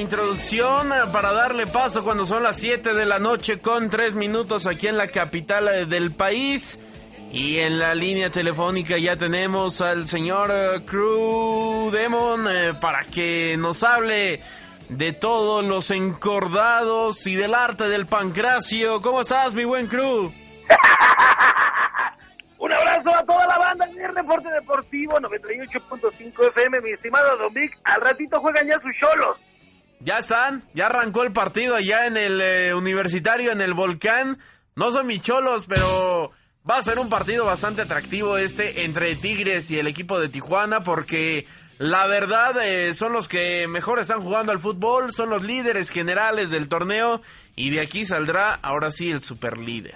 [0.00, 4.88] introducción para darle paso cuando son las 7 de la noche con 3 minutos aquí
[4.88, 6.80] en la capital del país.
[7.32, 13.56] Y en la línea telefónica ya tenemos al señor eh, Crew Demon eh, para que
[13.56, 14.42] nos hable
[14.88, 19.00] de todos los encordados y del arte del pancracio.
[19.00, 20.32] ¿Cómo estás, mi buen Crew?
[22.58, 27.54] Un abrazo a toda la banda en el Reporte Deportivo 98.5 FM, mi estimado Don
[27.54, 27.78] Vic.
[27.84, 29.36] Al ratito juegan ya sus cholos.
[30.00, 34.38] Ya están, ya arrancó el partido allá en el eh, universitario, en el volcán.
[34.74, 36.32] No son mis cholos, pero
[36.68, 40.82] va a ser un partido bastante atractivo este entre Tigres y el equipo de Tijuana
[40.82, 41.46] porque
[41.78, 46.50] la verdad eh, son los que mejor están jugando al fútbol, son los líderes generales
[46.50, 47.20] del torneo
[47.54, 49.94] y de aquí saldrá ahora sí el super líder.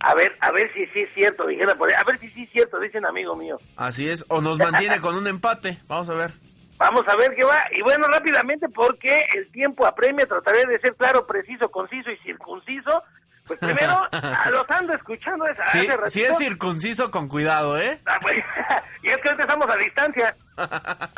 [0.00, 1.94] A ver, a ver si sí es cierto, dijera por ahí.
[1.94, 3.58] A ver si sí es cierto, dicen amigo mío.
[3.76, 6.32] Así es, o nos mantiene con un empate, vamos a ver.
[6.82, 7.64] Vamos a ver qué va.
[7.70, 13.04] Y bueno, rápidamente, porque el tiempo apremia, trataré de ser claro, preciso, conciso y circunciso.
[13.46, 14.08] Pues primero,
[14.50, 18.00] los ando escuchando esa, sí, Si es circunciso, con cuidado, ¿eh?
[18.04, 18.44] Ah, pues,
[19.04, 20.36] y es que ahorita estamos a distancia.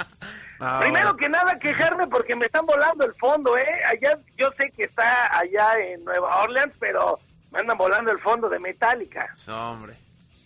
[0.61, 3.83] Ah, primero que nada, quejarme porque me están volando el fondo, ¿eh?
[3.87, 7.19] Allá, yo sé que está allá en Nueva Orleans, pero
[7.53, 9.35] me andan volando el fondo de Metallica.
[9.49, 9.95] hombre.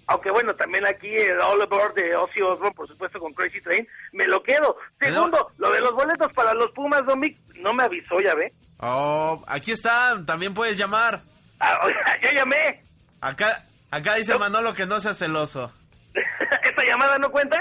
[0.09, 3.87] Aunque bueno, también aquí el All Aboard de Ozzy Osbourne, por supuesto con Crazy Train,
[4.13, 4.77] me lo quedo.
[4.99, 8.53] Segundo, lo de los boletos para los Pumas, Domic, no me avisó, ya ve.
[8.79, 11.21] Oh, aquí está, también puedes llamar.
[11.61, 11.79] Ah,
[12.23, 12.83] ya llamé.
[13.21, 15.71] Acá, acá dice Manolo que no sea celoso.
[16.63, 17.59] ¿Esta llamada no cuenta?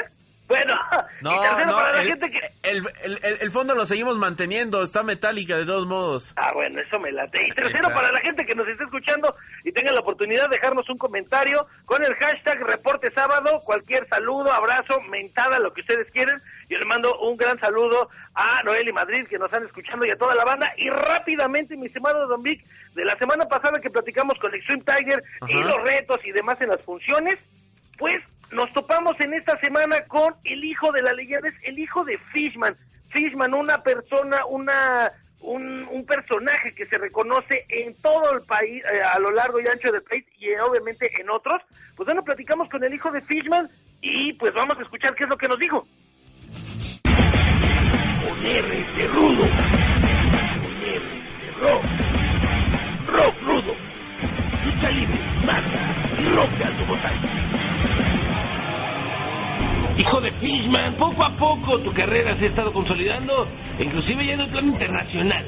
[0.47, 0.73] Bueno,
[1.21, 2.39] no, para el, la gente que...
[2.63, 6.33] el, fondo lo seguimos manteniendo, está metálica de todos modos.
[6.37, 7.47] Ah, bueno, eso me late.
[7.47, 10.89] Y tercero, para la gente que nos está escuchando y tenga la oportunidad de dejarnos
[10.89, 16.39] un comentario con el hashtag reporte sábado, cualquier saludo, abrazo, mentada, lo que ustedes quieren.
[16.69, 20.11] Yo le mando un gran saludo a Noel y Madrid que nos están escuchando y
[20.11, 20.73] a toda la banda.
[20.77, 25.23] Y rápidamente, mi estimado Don Vic, de la semana pasada que platicamos con Extreme Tiger
[25.47, 27.37] y los retos y demás en las funciones,
[27.97, 32.03] pues nos topamos en esta semana con el hijo de la leyenda, es el hijo
[32.05, 32.75] de Fishman.
[33.09, 39.19] Fishman, una persona, una un, personaje que se reconoce en todo el país, eh, a
[39.19, 41.61] lo largo y ancho del país y eh, obviamente en otros.
[41.95, 43.69] Pues bueno, platicamos con el hijo de Fishman
[44.01, 45.85] y pues vamos a escuchar qué es lo que nos dijo.
[48.23, 49.76] Con R
[60.83, 63.47] de poco a poco tu carrera se ha estado consolidando,
[63.79, 65.45] inclusive ya en el plano internacional.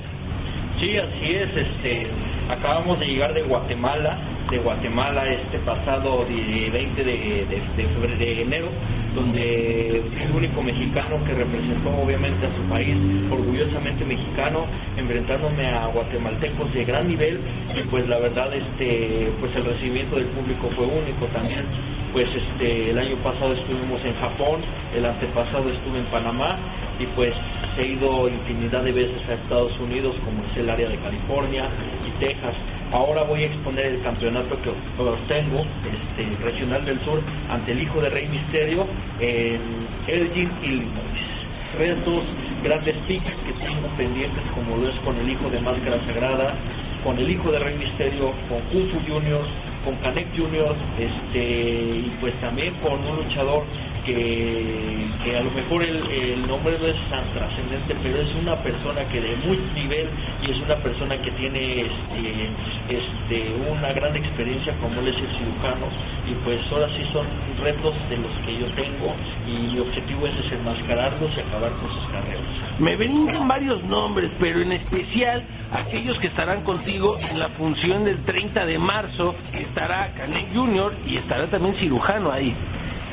[0.79, 2.07] Sí, así es, este,
[2.49, 4.17] acabamos de llegar de Guatemala,
[4.49, 7.45] de Guatemala este pasado 20 de,
[7.75, 8.67] febrero, de enero,
[9.13, 12.95] donde el único mexicano que representó obviamente a su país,
[13.29, 14.65] orgullosamente mexicano,
[14.97, 17.39] enfrentándome a guatemaltecos de gran nivel
[17.77, 21.65] y pues la verdad este pues el recibimiento del público fue único también
[22.13, 24.61] pues este, el año pasado estuvimos en Japón,
[24.95, 26.57] el antepasado estuve en Panamá
[26.99, 27.33] y pues
[27.77, 31.65] he ido infinidad de veces a Estados Unidos como es el área de California
[32.07, 32.55] y Texas.
[32.91, 38.01] Ahora voy a exponer el campeonato que obtengo, este, regional del sur, ante el hijo
[38.01, 38.87] de Rey Misterio
[39.19, 39.61] en
[40.07, 41.29] Elgin, Illinois.
[41.77, 42.23] Retos,
[42.63, 46.55] grandes picks que tengo pendientes como lo es con el hijo de Máscara Sagrada,
[47.03, 49.41] con el hijo de Rey Misterio, con Kung Fu Junior,
[49.89, 53.63] con Canek Junior, este, y pues también con un luchador
[54.05, 59.21] que, a lo mejor el, nombre no es tan trascendente, pero es una persona que
[59.21, 60.07] de muy nivel
[60.45, 62.49] y es una persona que tiene este,
[62.89, 65.87] este, una gran experiencia como él es el cirujano
[66.27, 67.25] y pues ahora sí son
[67.61, 69.13] retos de los que yo tengo
[69.47, 72.41] y mi objetivo es desenmascararlos y acabar con sus carreras.
[72.79, 78.23] Me brincan varios nombres, pero en especial aquellos que estarán contigo en la función del
[78.23, 79.35] 30 de marzo,
[79.79, 82.53] estará Canek Junior y estará también cirujano ahí.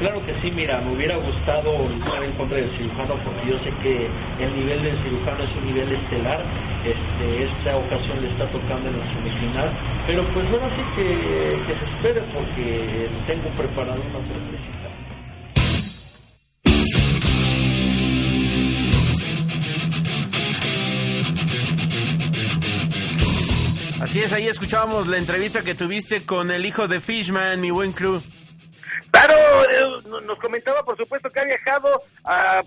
[0.00, 3.70] Claro que sí, mira, me hubiera gustado luchar en contra del cirujano porque yo sé
[3.82, 4.08] que
[4.42, 6.40] el nivel del cirujano es un nivel estelar.
[6.82, 9.70] Este, esta ocasión le está tocando en la semifinal,
[10.06, 11.06] pero pues ahora sí que,
[11.66, 14.75] que se espere porque tengo preparado una sorpresita.
[24.16, 27.92] Así es, ahí escuchábamos la entrevista que tuviste con el hijo de Fishman, mi buen
[27.92, 28.22] crew.
[29.10, 32.62] Claro, eh, nos comentaba por supuesto que ha viajado, a,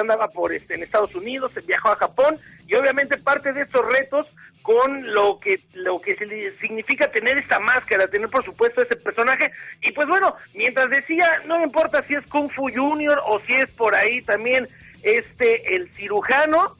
[0.00, 4.26] andaba por este, en Estados Unidos, viajó a Japón y obviamente parte de estos retos
[4.62, 6.16] con lo que lo que
[6.60, 9.52] significa tener esta máscara, tener por supuesto ese personaje
[9.82, 13.52] y pues bueno, mientras decía, no me importa si es Kung Fu Junior o si
[13.52, 14.68] es por ahí también
[15.04, 16.72] este el cirujano,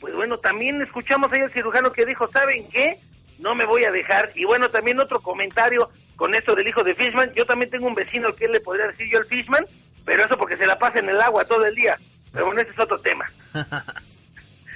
[0.00, 2.96] pues bueno, también escuchamos ahí al cirujano que dijo, ¿saben qué?
[3.38, 4.30] No me voy a dejar.
[4.34, 7.32] Y bueno, también otro comentario con esto del hijo de Fishman.
[7.34, 9.64] Yo también tengo un vecino que le podría decir yo al Fishman,
[10.04, 11.96] pero eso porque se la pasa en el agua todo el día.
[12.32, 13.26] Pero bueno, ese es otro tema.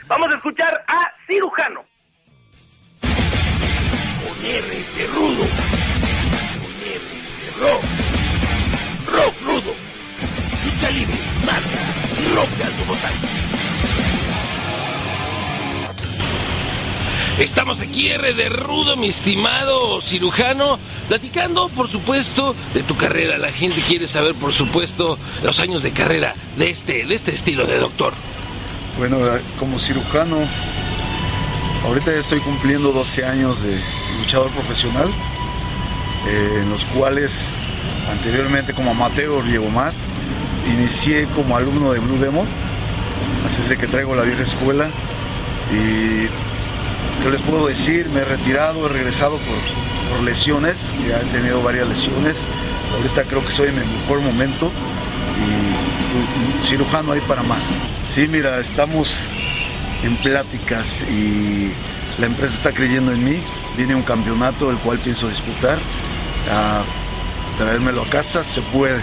[0.06, 1.84] Vamos a escuchar a cirujano.
[3.00, 5.44] Con R de rudo.
[6.60, 7.08] Con R
[7.40, 7.82] de rock.
[9.06, 9.74] Rock rudo.
[10.64, 11.14] Lucha libre,
[11.44, 14.11] máscaras, rock de alto
[17.38, 23.38] Estamos aquí, R de Rudo, mi estimado cirujano, platicando, por supuesto, de tu carrera.
[23.38, 27.64] La gente quiere saber, por supuesto, los años de carrera de este, de este estilo
[27.64, 28.12] de doctor.
[28.98, 29.18] Bueno,
[29.58, 30.46] como cirujano,
[31.84, 33.80] ahorita estoy cumpliendo 12 años de
[34.18, 35.08] luchador profesional,
[36.28, 37.30] eh, en los cuales
[38.10, 39.94] anteriormente como amateur llevo más.
[40.66, 42.46] Inicié como alumno de Blue Demon,
[43.46, 44.90] así es de que traigo la vieja escuela
[45.72, 46.28] y
[47.22, 50.76] yo les puedo decir, me he retirado, he regresado por, por lesiones,
[51.06, 52.36] ya he tenido varias lesiones.
[52.94, 54.70] Ahorita creo que soy en mi mejor momento
[55.38, 57.62] y, y cirujano hay para más.
[58.14, 59.08] Sí, mira, estamos
[60.02, 61.70] en pláticas y
[62.20, 63.42] la empresa está creyendo en mí.
[63.76, 65.78] Viene un campeonato el cual pienso disputar.
[66.50, 66.82] A
[67.56, 69.02] traérmelo a casa se puede.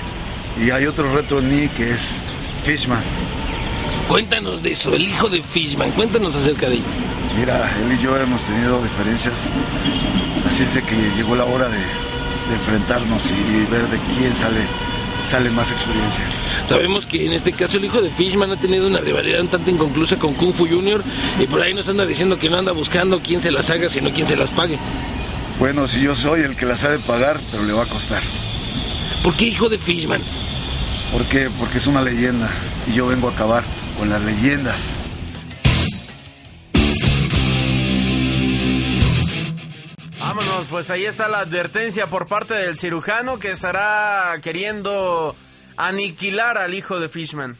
[0.61, 1.99] Y hay otro reto en mí que es
[2.63, 3.01] Fishman.
[4.07, 6.85] Cuéntanos de eso, el hijo de Fishman, cuéntanos acerca de ello.
[7.39, 9.33] Mira, él y yo hemos tenido diferencias,
[10.45, 14.59] así es de que llegó la hora de, de enfrentarnos y ver de quién sale,
[15.31, 16.25] sale más experiencia.
[16.67, 19.69] Sabemos que en este caso el hijo de Fishman ha tenido una rivalidad un tanto
[19.69, 21.01] inconclusa con Kung Fu Junior
[21.39, 24.09] y por ahí nos anda diciendo que no anda buscando quién se las haga, sino
[24.11, 24.77] quién se las pague.
[25.59, 28.21] Bueno, si yo soy el que las ha de pagar, pero le va a costar.
[29.23, 30.21] ¿Por qué hijo de Fishman?
[31.13, 31.49] ¿Por qué?
[31.57, 32.49] Porque es una leyenda
[32.85, 33.63] y yo vengo a acabar
[33.97, 34.77] con las leyendas.
[40.39, 45.35] Vámonos, pues ahí está la advertencia por parte del cirujano que estará queriendo
[45.75, 47.57] aniquilar al hijo de Fishman.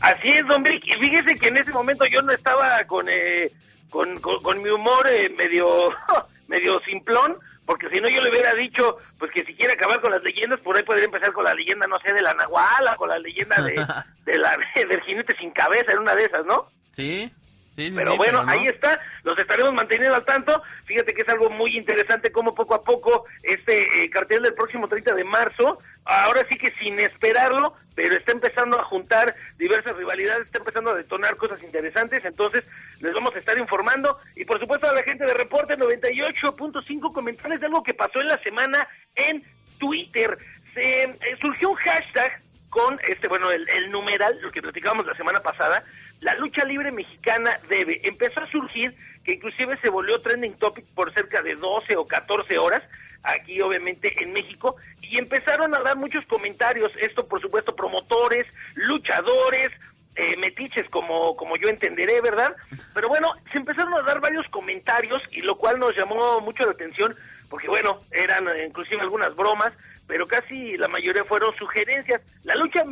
[0.00, 0.84] Así es, don Vic.
[0.86, 3.50] Y fíjese que en ese momento yo no estaba con, eh,
[3.90, 5.90] con, con, con mi humor eh, medio,
[6.46, 10.12] medio simplón, porque si no yo le hubiera dicho, pues que si quiere acabar con
[10.12, 13.08] las leyendas, por ahí podría empezar con la leyenda, no sé, de la Nahuala, con
[13.08, 13.74] la leyenda de,
[14.32, 14.56] de la,
[14.88, 16.68] del jinete sin cabeza, en una de esas, ¿no?
[16.92, 17.32] Sí,
[17.76, 17.92] sí, sí.
[17.94, 18.50] Pero sí, bueno, pero no.
[18.50, 20.62] ahí está, los estaremos manteniendo al tanto.
[20.84, 24.88] Fíjate que es algo muy interesante como poco a poco este eh, cartel del próximo
[24.88, 30.46] 30 de marzo, ahora sí que sin esperarlo, pero está empezando a juntar diversas rivalidades,
[30.46, 32.64] está empezando a detonar cosas interesantes, entonces
[33.00, 37.60] les vamos a estar informando y por supuesto a la gente de Reporte 98.5 comentarles
[37.60, 39.44] de algo que pasó en la semana en
[39.78, 40.38] Twitter.
[40.74, 42.40] Se eh, surgió un hashtag
[42.72, 45.84] con este, bueno, el, numeral, lo que platicábamos la semana pasada,
[46.20, 48.00] la lucha libre mexicana debe.
[48.02, 52.56] Empezó a surgir, que inclusive se volvió trending topic por cerca de 12 o 14
[52.56, 52.82] horas,
[53.24, 59.70] aquí obviamente en México, y empezaron a dar muchos comentarios, esto por supuesto promotores, luchadores,
[60.16, 62.56] eh, metiches como, como yo entenderé, ¿verdad?
[62.94, 66.70] Pero bueno, se empezaron a dar varios comentarios y lo cual nos llamó mucho la
[66.70, 67.14] atención,
[67.50, 69.74] porque bueno, eran eh, inclusive algunas bromas,
[70.06, 72.20] pero casi la mayoría fueron sugerencias.
[72.44, 72.84] La lucha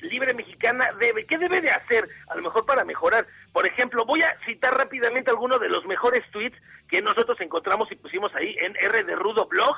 [0.00, 2.04] libre mexicana debe, ¿qué debe de hacer?
[2.28, 3.26] A lo mejor para mejorar.
[3.52, 6.56] Por ejemplo, voy a citar rápidamente algunos de los mejores tweets
[6.88, 9.76] que nosotros encontramos y pusimos ahí en R de Rudo Blog.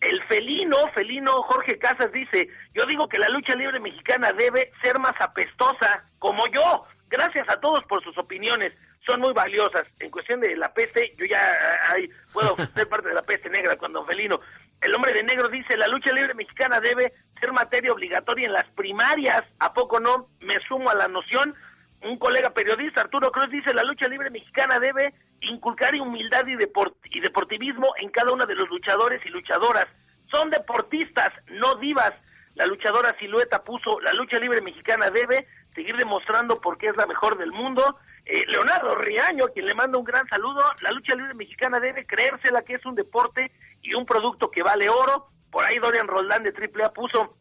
[0.00, 4.98] El felino, felino Jorge Casas dice, yo digo que la lucha libre mexicana debe ser
[5.00, 6.86] más apestosa, como yo.
[7.08, 8.74] Gracias a todos por sus opiniones,
[9.06, 9.86] son muy valiosas.
[9.98, 11.40] En cuestión de la peste, yo ya
[11.88, 14.40] ay, puedo ser parte de la peste negra con don Felino.
[14.80, 18.66] El hombre de negro dice, la lucha libre mexicana debe ser materia obligatoria en las
[18.70, 19.42] primarias.
[19.58, 20.28] ¿A poco no?
[20.40, 21.54] Me sumo a la noción.
[22.02, 27.20] Un colega periodista, Arturo Cruz, dice, la lucha libre mexicana debe inculcar humildad y, y
[27.20, 29.86] deportivismo en cada uno de los luchadores y luchadoras.
[30.30, 32.12] Son deportistas, no divas.
[32.58, 35.46] La luchadora Silueta puso, la lucha libre mexicana debe
[35.76, 38.00] seguir demostrando por qué es la mejor del mundo.
[38.24, 42.62] Eh, Leonardo Riaño, quien le manda un gran saludo, la lucha libre mexicana debe creérsela
[42.62, 45.28] que es un deporte y un producto que vale oro.
[45.52, 47.36] Por ahí Dorian Roldán de AAA puso,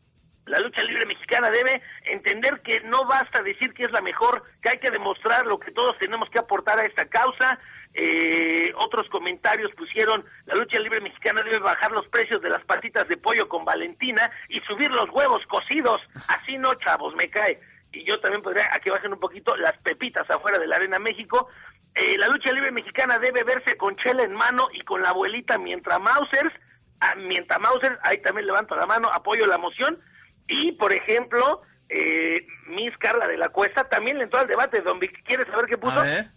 [0.48, 4.70] la lucha libre mexicana debe entender que no basta decir que es la mejor, que
[4.70, 7.60] hay que demostrar lo que todos tenemos que aportar a esta causa.
[7.94, 13.08] Eh, otros comentarios pusieron, la lucha libre mexicana debe bajar los precios de las patitas
[13.08, 16.01] de pollo con Valentina y subir los huevos cocidos.
[16.27, 17.60] Así no, chavos, me cae.
[17.92, 21.00] Y yo también podría, a que bajen un poquito las pepitas afuera de la Arena
[21.00, 21.50] México.
[21.96, 25.58] Eh, la lucha libre mexicana debe verse con chela en mano y con la abuelita
[25.58, 26.54] mientras Mausers,
[27.00, 30.00] ah, mientras Mausers, ahí también levanto la mano, apoyo la moción.
[30.48, 35.00] Y, por ejemplo, eh, Miss Carla de la Cuesta también le entró al debate, don
[35.00, 35.24] Vic.
[35.24, 36.00] ¿Quieres saber qué puso?
[36.00, 36.27] A ver.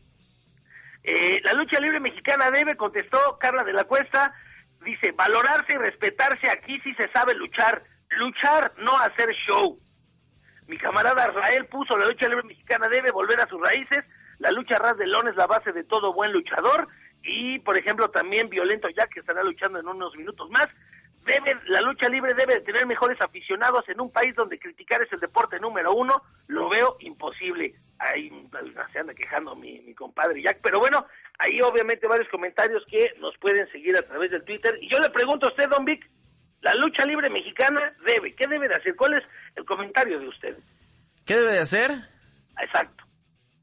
[1.03, 4.35] Eh, la lucha libre mexicana debe, contestó Carla de la Cuesta,
[4.85, 9.79] dice, valorarse y respetarse, aquí sí se sabe luchar, luchar, no hacer show.
[10.67, 14.05] Mi camarada Israel puso, la lucha libre mexicana debe volver a sus raíces,
[14.39, 16.89] la lucha ras de lón es la base de todo buen luchador,
[17.23, 20.69] y por ejemplo también Violento ya que estará luchando en unos minutos más,
[21.25, 25.13] debe, la lucha libre debe de tener mejores aficionados en un país donde criticar es
[25.13, 27.75] el deporte número uno, lo veo imposible.
[27.99, 28.31] Ahí
[28.93, 31.07] se anda quejando mi, mi compadre Jack, pero bueno,
[31.39, 34.79] ahí obviamente varios comentarios que nos pueden seguir a través del Twitter.
[34.81, 36.09] Y yo le pregunto a usted, Don Vic,
[36.63, 38.97] la lucha libre mexicana debe, ¿qué debe de hacer?
[38.97, 39.25] ¿Cuál es
[39.57, 40.57] el comentario de usted?
[41.27, 41.91] ¿Qué debe de hacer?
[42.61, 43.05] Exacto.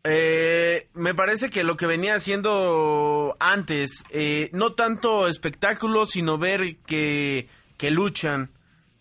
[0.10, 6.78] Eh, me parece que lo que venía haciendo antes, eh, no tanto espectáculo, sino ver
[6.86, 8.52] que, que luchan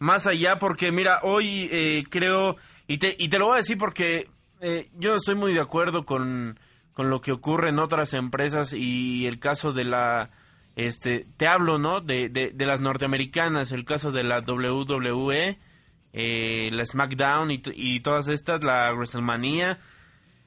[0.01, 2.57] más allá, porque mira, hoy eh, creo,
[2.89, 4.29] y te, y te lo voy a decir porque
[4.61, 6.59] eh, yo estoy muy de acuerdo con,
[6.93, 10.31] con lo que ocurre en otras empresas y el caso de la,
[10.75, 12.01] este, te hablo, ¿no?
[12.01, 15.57] De, de, de las norteamericanas, el caso de la WWE,
[16.13, 19.79] eh, la SmackDown y, y todas estas, la WrestleMania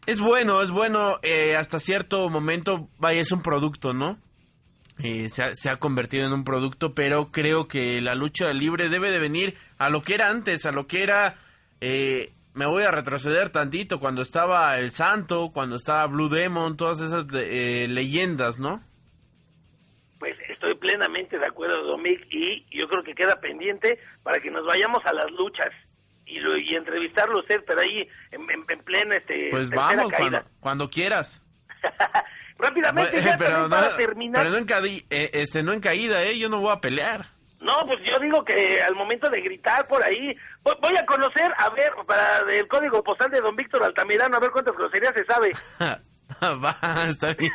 [0.06, 4.18] es bueno, es bueno, eh, hasta cierto momento, vaya, es un producto, ¿no?
[5.02, 8.90] Eh, se, ha, se, ha, convertido en un producto, pero creo que la lucha libre
[8.90, 11.38] debe de venir a lo que era antes, a lo que era...
[11.80, 17.00] Eh, me voy a retroceder tantito, cuando estaba El Santo, cuando estaba Blue Demon, todas
[17.00, 18.82] esas de, leyendas, ¿no?
[20.18, 24.66] Pues estoy plenamente de acuerdo, Domic, y yo creo que queda pendiente para que nos
[24.66, 25.70] vayamos a las luchas
[26.30, 30.44] y, lo, y entrevistarlo usted, pero ahí en, en, en plena este, Pues vamos, cuando,
[30.60, 31.42] cuando, quieras.
[32.58, 34.42] Rápidamente, bueno, ya pero no, para terminar.
[34.42, 36.38] Pero no en, caí, eh, este, no en caída, ¿eh?
[36.38, 37.26] Yo no voy a pelear.
[37.62, 41.70] No, pues yo digo que al momento de gritar por ahí, voy a conocer, a
[41.72, 45.52] ver, para el código postal de don Víctor Altamirano, a ver cuántas groserías se sabe.
[46.42, 46.78] Va,
[47.10, 47.52] está bien.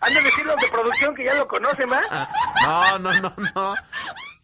[0.00, 2.02] Han de decir los de producción que ya lo conocen, ¿va?
[2.64, 3.74] No, no, no, no.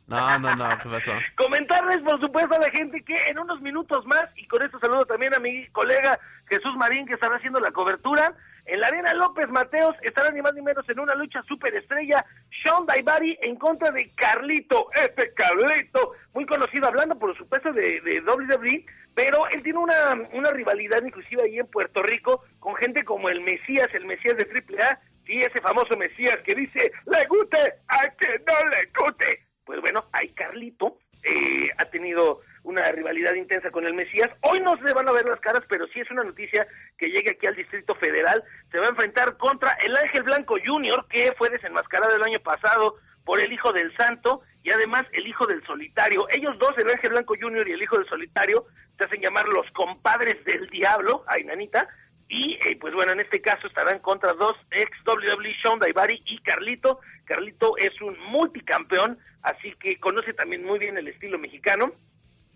[0.09, 1.13] No, no, no, ¿qué pasó?
[1.37, 5.05] Comentarles, por supuesto, a la gente que en unos minutos más, y con esto saludo
[5.05, 8.35] también a mi colega Jesús Marín, que estará haciendo la cobertura,
[8.65, 12.25] en la Arena López Mateos estarán ni más ni menos en una lucha superestrella,
[12.63, 18.21] Sean Daivari en contra de Carlito, este Carlito, muy conocido, hablando por supuesto de, de
[18.21, 18.85] WWE,
[19.15, 23.43] pero él tiene una, una rivalidad inclusive ahí en Puerto Rico con gente como el
[23.43, 28.43] Mesías, el Mesías de AAA, sí, ese famoso Mesías que dice, le guste a que
[28.47, 33.93] no le guste pues bueno, ahí Carlito eh, ha tenido una rivalidad intensa con el
[33.93, 34.31] Mesías.
[34.41, 37.33] Hoy no se van a ver las caras, pero sí es una noticia que llegue
[37.33, 38.43] aquí al Distrito Federal.
[38.73, 42.97] Se va a enfrentar contra el Ángel Blanco Jr., que fue desenmascarado el año pasado
[43.27, 46.27] por el Hijo del Santo y además el Hijo del Solitario.
[46.31, 47.69] Ellos dos, el Ángel Blanco Jr.
[47.69, 48.65] y el Hijo del Solitario,
[48.97, 51.87] se hacen llamar los compadres del diablo, ay nanita,
[52.29, 56.39] y eh, pues bueno, en este caso estarán contra dos ex WWE, Sean Daivari y
[56.41, 57.01] Carlito.
[57.25, 61.93] Carlito es un multicampeón, así que conoce también muy bien el estilo mexicano.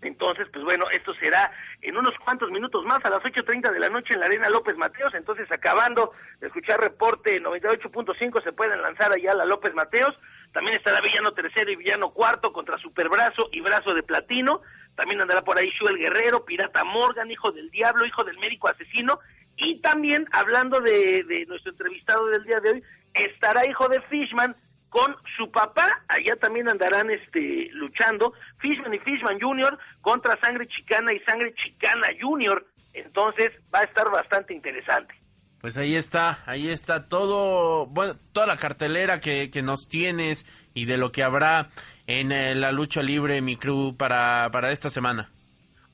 [0.01, 1.51] Entonces, pues bueno, esto será
[1.81, 4.75] en unos cuantos minutos más, a las 8.30 de la noche en la Arena López
[4.77, 5.13] Mateos.
[5.15, 10.15] Entonces, acabando de escuchar reporte 98.5, se pueden lanzar allá a la López Mateos.
[10.51, 14.61] También estará Villano Tercero y Villano Cuarto contra Superbrazo y Brazo de Platino.
[14.95, 19.19] También andará por ahí Shuel Guerrero, Pirata Morgan, Hijo del Diablo, Hijo del Médico Asesino.
[19.57, 22.83] Y también, hablando de, de nuestro entrevistado del día de hoy,
[23.13, 24.55] estará Hijo de Fishman
[24.93, 29.77] con su papá, allá también andarán este luchando, Fishman y Fishman Jr.
[30.01, 32.63] contra Sangre Chicana y Sangre Chicana Jr.
[32.93, 35.15] Entonces va a estar bastante interesante.
[35.61, 40.45] Pues ahí está, ahí está todo, bueno, toda la cartelera que, que nos tienes
[40.75, 41.69] y de lo que habrá
[42.05, 45.31] en eh, la lucha libre, mi crew, para, para esta semana.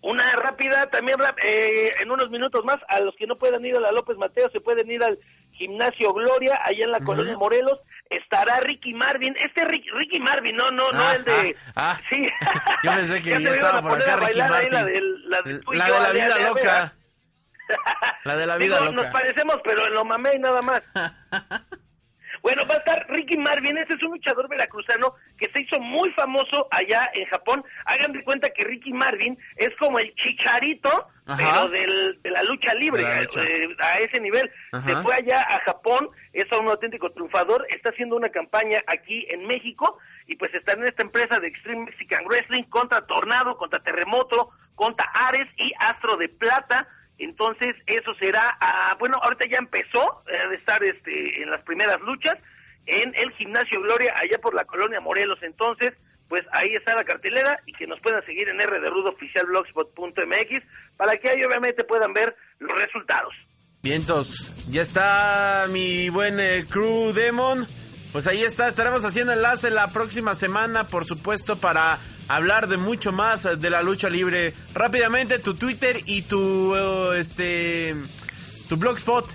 [0.01, 3.81] Una rápida, también eh, en unos minutos más, a los que no puedan ir a
[3.81, 5.17] la López Mateo, se pueden ir al
[5.51, 7.05] Gimnasio Gloria, allá en la uh -huh.
[7.05, 7.79] Colonia Morelos,
[8.09, 11.55] estará Ricky Marvin, este Ricky, Ricky Marvin, no, no, no ah, el de...
[11.75, 12.01] Ah, ah.
[12.09, 12.29] Sí.
[12.83, 14.71] Yo pensé que ya, ya estaba por acá Ricky Martin.
[14.71, 15.61] La, de
[15.99, 16.93] la vida loca.
[18.23, 19.03] la de la vida Digo, loca.
[19.03, 20.83] Nos parecemos, pero en lo mamé y nada más.
[22.49, 26.09] Bueno, va a estar Ricky Marvin, ese es un luchador veracruzano que se hizo muy
[26.13, 27.63] famoso allá en Japón.
[27.85, 30.89] Hagan de cuenta que Ricky Marvin es como el chicharito,
[31.27, 31.37] Ajá.
[31.37, 33.43] pero del, de la lucha libre, la lucha.
[33.43, 34.49] Eh, a ese nivel.
[34.71, 34.89] Ajá.
[34.89, 39.45] Se fue allá a Japón, es un auténtico triunfador, está haciendo una campaña aquí en
[39.45, 44.49] México y pues está en esta empresa de Extreme Mexican Wrestling contra Tornado, contra Terremoto,
[44.73, 46.87] contra Ares y Astro de Plata.
[47.19, 51.99] Entonces, eso será, uh, bueno, ahorita ya empezó eh, de estar este, en las primeras
[52.01, 52.35] luchas
[52.85, 55.39] en el Gimnasio Gloria, allá por la colonia Morelos.
[55.43, 55.93] Entonces,
[56.27, 59.45] pues ahí está la cartelera y que nos puedan seguir en R de Rudo Oficial
[59.47, 60.63] Blogspot.mx
[60.97, 63.33] para que ahí obviamente puedan ver los resultados.
[63.81, 67.65] Vientos, ya está mi buen eh, crew Demon.
[68.11, 73.11] Pues ahí está, estaremos haciendo enlace la próxima semana, por supuesto, para hablar de mucho
[73.11, 74.53] más de la lucha libre.
[74.73, 77.95] Rápidamente, tu Twitter y tu, eh, este,
[78.67, 79.29] tu blogspot.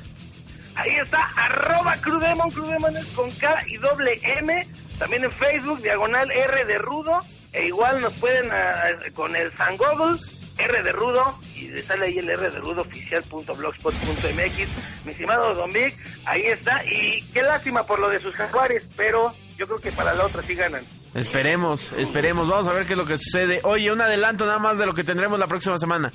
[0.75, 4.67] Ahí está, arroba Crudemon, Crudemon es con K y doble M.
[4.99, 7.21] También en Facebook, diagonal R de Rudo.
[7.53, 10.19] E igual nos pueden ah, con el San Google,
[10.59, 11.39] R de Rudo,
[11.83, 12.61] sale ahí el R de.
[15.05, 16.85] Mi estimado Don Vic, ahí está.
[16.85, 20.43] Y qué lástima por lo de sus jaguares, pero yo creo que para la otra
[20.43, 20.85] sí ganan.
[21.15, 22.49] Esperemos, esperemos.
[22.49, 23.61] Vamos a ver qué es lo que sucede.
[23.63, 26.13] Oye, un adelanto nada más de lo que tendremos la próxima semana.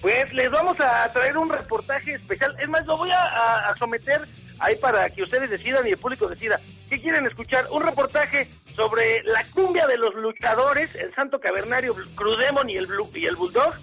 [0.00, 2.56] Pues les vamos a traer un reportaje especial.
[2.58, 4.28] Es más, lo voy a, a, someter
[4.58, 6.60] ahí para que ustedes decidan y el público decida.
[6.90, 7.66] ¿Qué quieren escuchar?
[7.70, 13.08] Un reportaje sobre la cumbia de los luchadores, el Santo Cavernario, Crudemon y el, Blue,
[13.14, 13.74] y el Bulldog,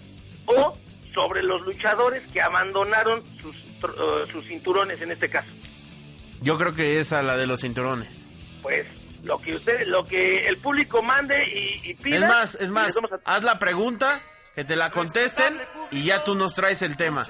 [0.45, 0.77] o
[1.13, 5.49] sobre los luchadores que abandonaron sus, uh, sus cinturones en este caso.
[6.41, 8.25] Yo creo que esa la de los cinturones.
[8.61, 8.87] Pues
[9.23, 12.17] lo que usted, lo que el público mande y, y pida.
[12.17, 13.35] Es más, es más, a...
[13.35, 14.21] haz la pregunta
[14.55, 15.57] que te la contesten
[15.91, 17.23] y ya tú nos traes el tema.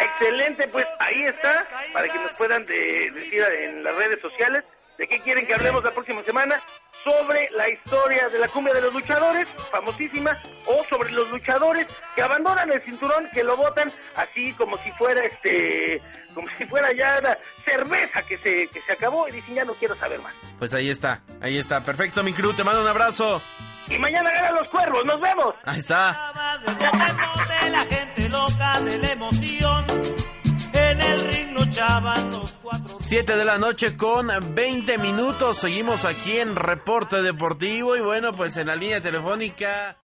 [0.00, 4.64] Excelente, pues ahí está, para que nos puedan de, decir en las redes sociales
[4.98, 6.60] de qué quieren que hablemos la próxima semana,
[7.02, 12.22] sobre la historia de la cumbia de los luchadores, famosísima, o sobre los luchadores que
[12.22, 16.00] abandonan el cinturón, que lo botan así como si fuera este,
[16.34, 19.74] como si fuera ya la cerveza que se, que se acabó y dicen ya no
[19.74, 20.32] quiero saber más.
[20.58, 23.42] Pues ahí está, ahí está, perfecto mi crew, te mando un abrazo.
[23.88, 25.54] Y mañana ganan los cuervos, nos vemos.
[25.64, 26.32] Ahí está.
[26.64, 29.86] de la gente loca de la emoción.
[30.72, 31.53] En el ring luchaban los cuatro.
[32.98, 35.58] 7 de la noche con 20 minutos.
[35.58, 37.96] Seguimos aquí en Reporte Deportivo.
[37.96, 39.96] Y bueno, pues en la línea telefónica.